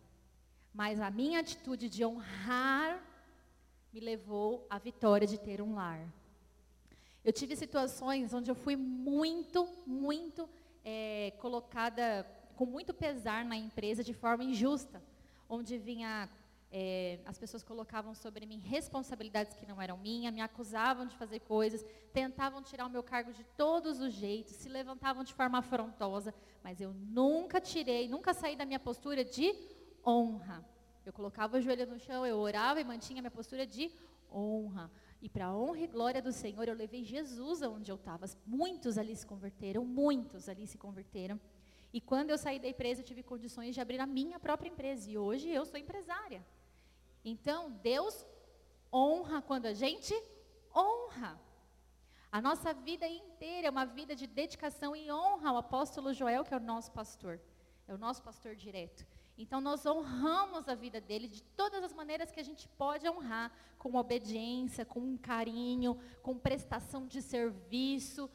[0.72, 3.02] Mas a minha atitude de honrar
[3.92, 6.00] me levou à vitória de ter um lar.
[7.24, 10.48] Eu tive situações onde eu fui muito, muito
[10.84, 12.26] é, colocada
[12.56, 15.02] com muito pesar na empresa de forma injusta,
[15.48, 16.28] onde vinha
[16.70, 21.40] é, as pessoas colocavam sobre mim responsabilidades que não eram minhas, me acusavam de fazer
[21.40, 26.34] coisas, tentavam tirar o meu cargo de todos os jeitos, se levantavam de forma afrontosa,
[26.62, 29.54] mas eu nunca tirei, nunca saí da minha postura de
[30.04, 30.64] honra.
[31.06, 33.90] Eu colocava o joelho no chão, eu orava e mantinha minha postura de
[34.30, 34.90] honra.
[35.20, 38.26] E para honra e glória do Senhor, eu levei Jesus aonde eu estava.
[38.46, 41.40] Muitos ali se converteram, muitos ali se converteram.
[41.92, 45.10] E quando eu saí da empresa, eu tive condições de abrir a minha própria empresa.
[45.10, 46.44] E hoje eu sou empresária.
[47.24, 48.24] Então, Deus
[48.92, 50.14] honra quando a gente
[50.74, 51.40] honra.
[52.30, 56.54] A nossa vida inteira é uma vida de dedicação e honra ao apóstolo Joel, que
[56.54, 57.40] é o nosso pastor.
[57.86, 59.06] É o nosso pastor direto.
[59.38, 63.52] Então nós honramos a vida dele de todas as maneiras que a gente pode honrar,
[63.78, 68.28] com obediência, com carinho, com prestação de serviço.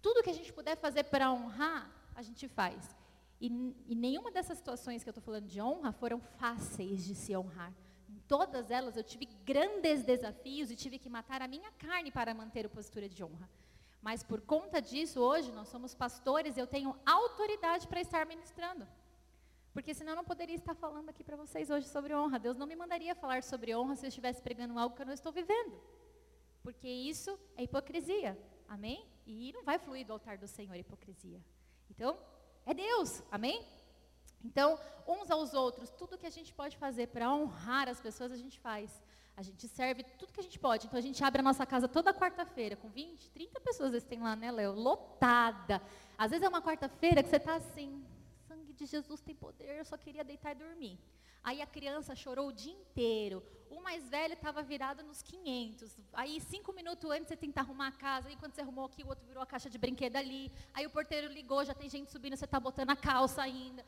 [0.00, 2.96] Tudo que a gente puder fazer para honrar, a gente faz.
[3.38, 3.46] E,
[3.86, 7.72] e nenhuma dessas situações que eu estou falando de honra foram fáceis de se honrar
[8.32, 12.64] todas elas eu tive grandes desafios e tive que matar a minha carne para manter
[12.64, 13.46] a postura de honra.
[14.00, 18.88] Mas por conta disso, hoje nós somos pastores, eu tenho autoridade para estar ministrando.
[19.72, 22.38] Porque senão eu não poderia estar falando aqui para vocês hoje sobre honra.
[22.38, 25.14] Deus não me mandaria falar sobre honra se eu estivesse pregando algo que eu não
[25.14, 25.80] estou vivendo.
[26.62, 28.38] Porque isso é hipocrisia.
[28.68, 29.06] Amém?
[29.26, 31.40] E não vai fluir do altar do Senhor hipocrisia.
[31.90, 32.18] Então,
[32.66, 33.22] é Deus.
[33.30, 33.66] Amém?
[34.44, 38.36] Então, uns aos outros, tudo que a gente pode fazer para honrar as pessoas, a
[38.36, 39.02] gente faz.
[39.34, 40.86] A gente serve tudo que a gente pode.
[40.86, 44.08] Então, a gente abre a nossa casa toda quarta-feira, com 20, 30 pessoas, às vezes
[44.08, 44.72] tem lá, né, Léo?
[44.72, 45.80] Lotada.
[46.18, 48.04] Às vezes é uma quarta-feira que você está assim,
[48.72, 50.98] sangue de Jesus tem poder, eu só queria deitar e dormir.
[51.44, 53.42] Aí a criança chorou o dia inteiro.
[53.68, 55.98] O mais velho estava virado nos 500.
[56.12, 58.28] Aí, cinco minutos antes, você tenta arrumar a casa.
[58.28, 60.52] Aí, quando você arrumou aqui, o outro virou a caixa de brinquedo ali.
[60.72, 63.84] Aí, o porteiro ligou, já tem gente subindo, você está botando a calça ainda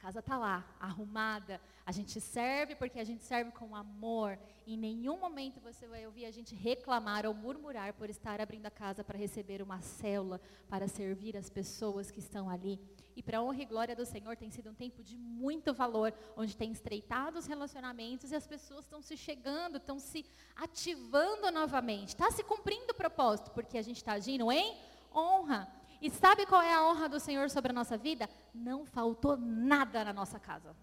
[0.00, 1.60] casa está lá, arrumada.
[1.84, 4.38] A gente serve porque a gente serve com amor.
[4.66, 8.70] Em nenhum momento você vai ouvir a gente reclamar ou murmurar por estar abrindo a
[8.70, 10.40] casa para receber uma célula,
[10.70, 12.80] para servir as pessoas que estão ali.
[13.20, 16.56] E para honra e glória do Senhor tem sido um tempo de muito valor, onde
[16.56, 20.24] tem estreitado os relacionamentos e as pessoas estão se chegando, estão se
[20.56, 22.08] ativando novamente.
[22.08, 24.74] Está se cumprindo o propósito, porque a gente está agindo em
[25.14, 25.70] honra.
[26.00, 28.26] E sabe qual é a honra do Senhor sobre a nossa vida?
[28.54, 30.74] Não faltou nada na nossa casa.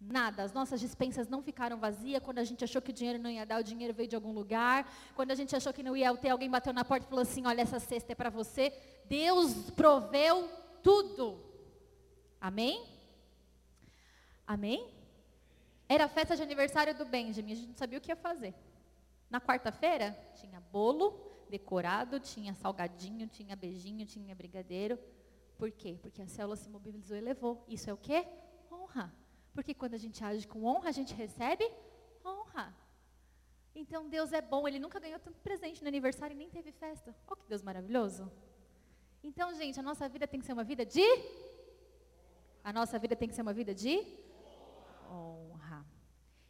[0.00, 0.42] Nada.
[0.42, 2.22] As nossas dispensas não ficaram vazias.
[2.22, 4.32] Quando a gente achou que o dinheiro não ia dar, o dinheiro veio de algum
[4.32, 4.90] lugar.
[5.14, 7.46] Quando a gente achou que não ia ter, alguém bateu na porta e falou assim:
[7.46, 8.72] Olha, essa cesta é para você.
[9.06, 10.48] Deus proveu
[10.82, 11.52] tudo.
[12.44, 12.86] Amém?
[14.46, 14.86] Amém?
[15.88, 17.52] Era a festa de aniversário do Benjamin.
[17.52, 18.54] A gente não sabia o que ia fazer.
[19.30, 21.06] Na quarta-feira, tinha bolo,
[21.48, 24.98] decorado, tinha salgadinho, tinha beijinho, tinha brigadeiro.
[25.56, 25.98] Por quê?
[26.02, 27.64] Porque a célula se mobilizou e levou.
[27.66, 28.26] Isso é o quê?
[28.70, 29.10] Honra.
[29.54, 31.66] Porque quando a gente age com honra, a gente recebe
[32.22, 32.76] honra.
[33.74, 37.16] Então Deus é bom, ele nunca ganhou tanto presente no aniversário e nem teve festa.
[37.26, 38.30] Olha que Deus maravilhoso.
[39.22, 41.00] Então, gente, a nossa vida tem que ser uma vida de
[42.64, 43.94] a nossa vida tem que ser uma vida de
[45.08, 45.86] honra.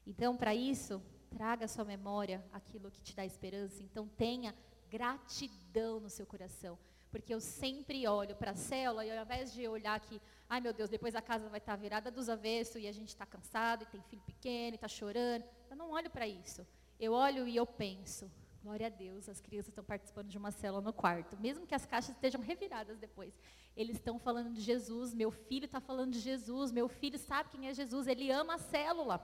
[0.07, 3.83] Então, para isso, traga à sua memória aquilo que te dá esperança.
[3.83, 4.55] Então, tenha
[4.89, 6.79] gratidão no seu coração.
[7.11, 10.73] Porque eu sempre olho para a célula e ao invés de olhar que, ai meu
[10.73, 13.87] Deus, depois a casa vai estar virada dos avessos e a gente está cansado e
[13.87, 15.45] tem filho pequeno e está chorando.
[15.69, 16.67] Eu não olho para isso.
[16.99, 18.31] Eu olho e eu penso,
[18.65, 21.37] glória a Deus, as crianças estão participando de uma célula no quarto.
[21.39, 23.33] Mesmo que as caixas estejam reviradas depois.
[23.77, 27.69] Eles estão falando de Jesus, meu filho está falando de Jesus, meu filho sabe quem
[27.69, 29.17] é Jesus, ele ama a célula.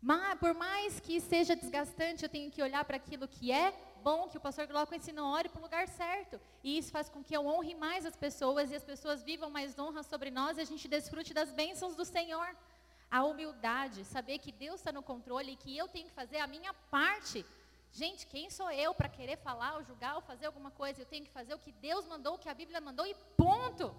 [0.00, 4.28] Mas, por mais que seja desgastante, eu tenho que olhar para aquilo que é bom,
[4.28, 6.40] que o pastor Glauco ensinou, ore para o lugar certo.
[6.64, 9.78] E isso faz com que eu honre mais as pessoas e as pessoas vivam mais
[9.78, 12.48] honra sobre nós e a gente desfrute das bênçãos do Senhor.
[13.10, 16.46] A humildade, saber que Deus está no controle e que eu tenho que fazer a
[16.46, 17.44] minha parte.
[17.92, 21.00] Gente, quem sou eu para querer falar ou julgar ou fazer alguma coisa?
[21.00, 23.94] Eu tenho que fazer o que Deus mandou, o que a Bíblia mandou e ponto.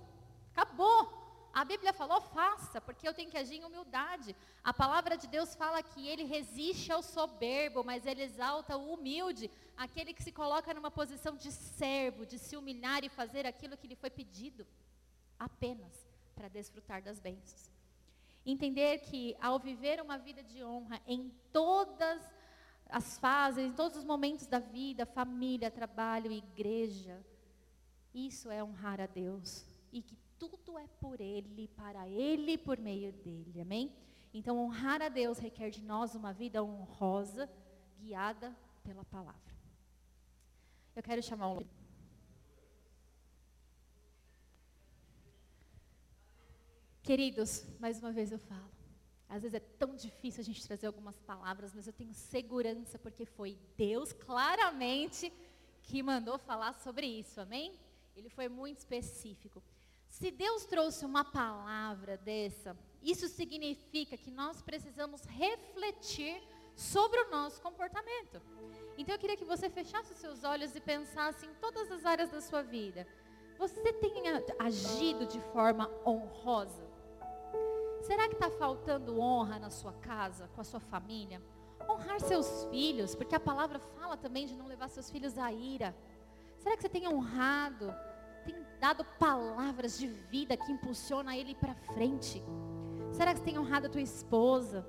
[0.52, 1.20] Acabou.
[1.52, 4.36] A Bíblia falou, faça, porque eu tenho que agir em humildade.
[4.64, 9.50] A palavra de Deus fala que ele resiste ao soberbo, mas ele exalta o humilde,
[9.76, 13.88] aquele que se coloca numa posição de servo, de se humilhar e fazer aquilo que
[13.88, 14.66] lhe foi pedido,
[15.40, 17.72] apenas para desfrutar das bênçãos.
[18.46, 22.39] Entender que ao viver uma vida de honra em todas as
[23.18, 27.24] fases, em todos os momentos da vida, família, trabalho, igreja,
[28.14, 29.66] isso é honrar a Deus.
[29.92, 33.62] e que tudo é por Ele, para Ele e por meio dele.
[33.62, 33.92] Amém?
[34.34, 37.50] Então, honrar a Deus requer de nós uma vida honrosa,
[38.00, 39.54] guiada pela palavra.
[40.96, 41.66] Eu quero chamar um.
[47.02, 48.79] Queridos, mais uma vez eu falo.
[49.30, 53.26] Às vezes é tão difícil a gente trazer algumas palavras, mas eu tenho segurança porque
[53.26, 55.32] foi Deus claramente
[55.84, 57.80] que mandou falar sobre isso, amém?
[58.16, 59.62] Ele foi muito específico.
[60.08, 66.42] Se Deus trouxe uma palavra dessa, isso significa que nós precisamos refletir
[66.76, 68.42] sobre o nosso comportamento.
[68.98, 72.32] Então eu queria que você fechasse os seus olhos e pensasse em todas as áreas
[72.32, 73.08] da sua vida.
[73.60, 74.24] Você tem
[74.58, 76.89] agido de forma honrosa?
[78.10, 81.40] Será que está faltando honra na sua casa, com a sua família?
[81.88, 85.96] Honrar seus filhos, porque a palavra fala também de não levar seus filhos à ira.
[86.58, 87.94] Será que você tem honrado,
[88.44, 92.44] tem dado palavras de vida que impulsiona ele para frente?
[93.12, 94.84] Será que você tem honrado a tua esposa?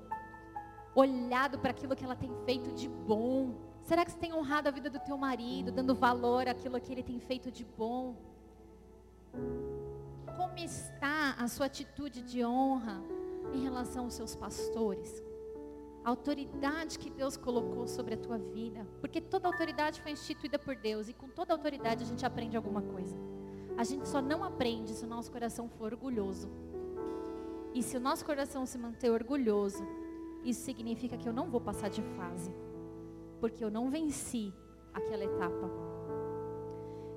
[0.95, 3.53] Olhado para aquilo que ela tem feito de bom?
[3.83, 7.03] Será que você tem honrado a vida do teu marido, dando valor àquilo que ele
[7.03, 8.15] tem feito de bom?
[10.41, 12.99] Como está a sua atitude de honra
[13.53, 15.23] em relação aos seus pastores?
[16.03, 18.87] A autoridade que Deus colocou sobre a tua vida.
[18.99, 22.81] Porque toda autoridade foi instituída por Deus e com toda autoridade a gente aprende alguma
[22.81, 23.15] coisa.
[23.77, 26.49] A gente só não aprende se o nosso coração for orgulhoso.
[27.75, 29.85] E se o nosso coração se manter orgulhoso,
[30.43, 32.51] isso significa que eu não vou passar de fase.
[33.39, 34.51] Porque eu não venci
[34.91, 35.90] aquela etapa.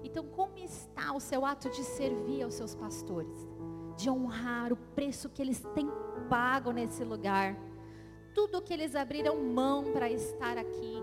[0.04, 3.48] Então, como está o seu ato de servir aos seus pastores?
[3.96, 5.88] De honrar o preço que eles têm
[6.28, 7.56] pago nesse lugar?
[8.34, 11.02] Tudo que eles abriram mão para estar aqui,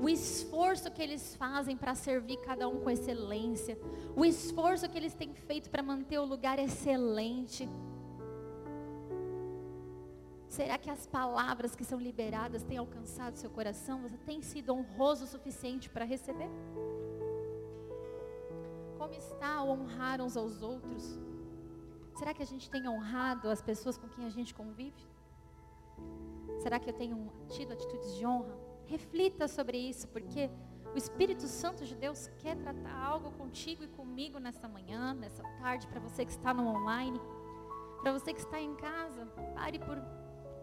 [0.00, 3.78] o esforço que eles fazem para servir cada um com excelência,
[4.16, 7.68] o esforço que eles têm feito para manter o lugar excelente.
[10.48, 14.02] Será que as palavras que são liberadas têm alcançado seu coração?
[14.02, 16.50] Você tem sido honroso o suficiente para receber?
[19.00, 21.18] Como está o honrar uns aos outros?
[22.18, 25.02] Será que a gente tem honrado as pessoas com quem a gente convive?
[26.58, 28.54] Será que eu tenho tido atitudes de honra?
[28.84, 30.50] Reflita sobre isso, porque
[30.94, 35.86] o Espírito Santo de Deus quer tratar algo contigo e comigo nessa manhã, nessa tarde,
[35.86, 37.18] para você que está no online,
[38.02, 39.24] para você que está em casa.
[39.54, 39.96] Pare por,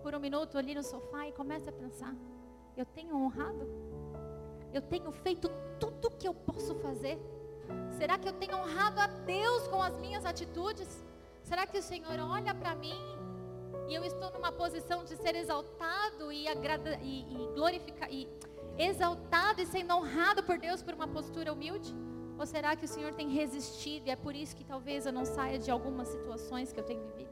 [0.04, 2.16] por um minuto ali no sofá e comece a pensar:
[2.76, 3.68] eu tenho honrado?
[4.72, 7.18] Eu tenho feito tudo o que eu posso fazer?
[7.97, 10.88] Será que eu tenho honrado a Deus com as minhas atitudes?
[11.43, 12.99] Será que o Senhor olha para mim
[13.88, 17.47] e eu estou numa posição de ser exaltado e, agrada, e, e
[18.09, 18.28] e
[18.78, 21.95] exaltado e sendo honrado por Deus por uma postura humilde?
[22.38, 25.26] Ou será que o Senhor tem resistido e é por isso que talvez eu não
[25.26, 27.32] saia de algumas situações que eu tenho vivido?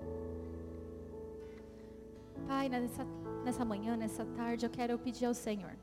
[2.48, 3.06] Pai, nessa,
[3.44, 5.74] nessa manhã, nessa tarde, eu quero pedir ao Senhor,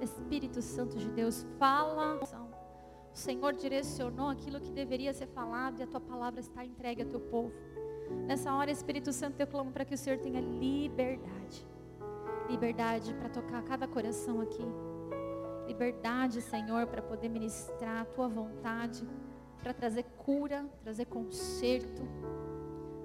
[0.00, 2.18] Espírito Santo de Deus, fala.
[3.14, 7.08] O Senhor direcionou aquilo que deveria ser falado e a tua palavra está entregue ao
[7.08, 7.52] teu povo.
[8.26, 11.64] Nessa hora, Espírito Santo, eu clamo para que o Senhor tenha liberdade.
[12.50, 14.64] Liberdade para tocar cada coração aqui.
[15.68, 19.06] Liberdade, Senhor, para poder ministrar a tua vontade,
[19.62, 22.02] para trazer cura, trazer conserto,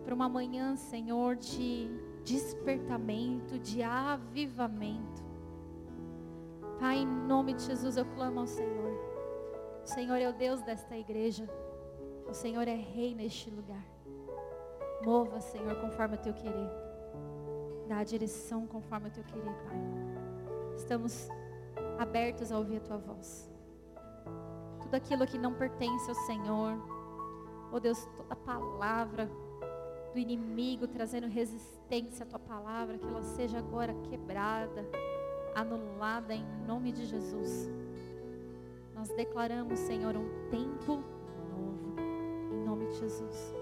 [0.04, 1.88] para uma manhã, Senhor, de
[2.26, 5.24] despertamento, de avivamento.
[6.80, 8.89] Pai, em nome de Jesus, eu clamo ao Senhor.
[9.90, 11.50] O Senhor é o Deus desta igreja.
[12.30, 13.84] O Senhor é rei neste lugar.
[15.04, 16.70] Mova, Senhor, conforme o teu querer.
[17.88, 19.78] Dá a direção conforme o teu querer, Pai.
[20.76, 21.28] Estamos
[21.98, 23.52] abertos a ouvir a tua voz.
[24.80, 26.78] Tudo aquilo que não pertence ao Senhor,
[27.74, 29.28] oh Deus, toda palavra
[30.14, 34.86] do inimigo trazendo resistência à tua palavra, que ela seja agora quebrada,
[35.56, 37.79] anulada em nome de Jesus.
[39.00, 41.02] Nós declaramos, Senhor, um tempo
[41.56, 41.96] novo.
[42.52, 43.56] Em nome de Jesus.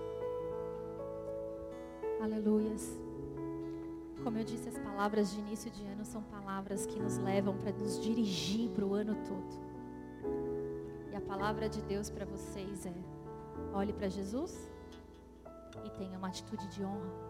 [2.19, 2.97] Aleluias.
[4.23, 7.71] Como eu disse, as palavras de início de ano são palavras que nos levam para
[7.71, 11.11] nos dirigir para o ano todo.
[11.11, 12.95] E a palavra de Deus para vocês é:
[13.75, 14.67] olhe para Jesus
[15.85, 17.26] e tenha uma atitude de honra.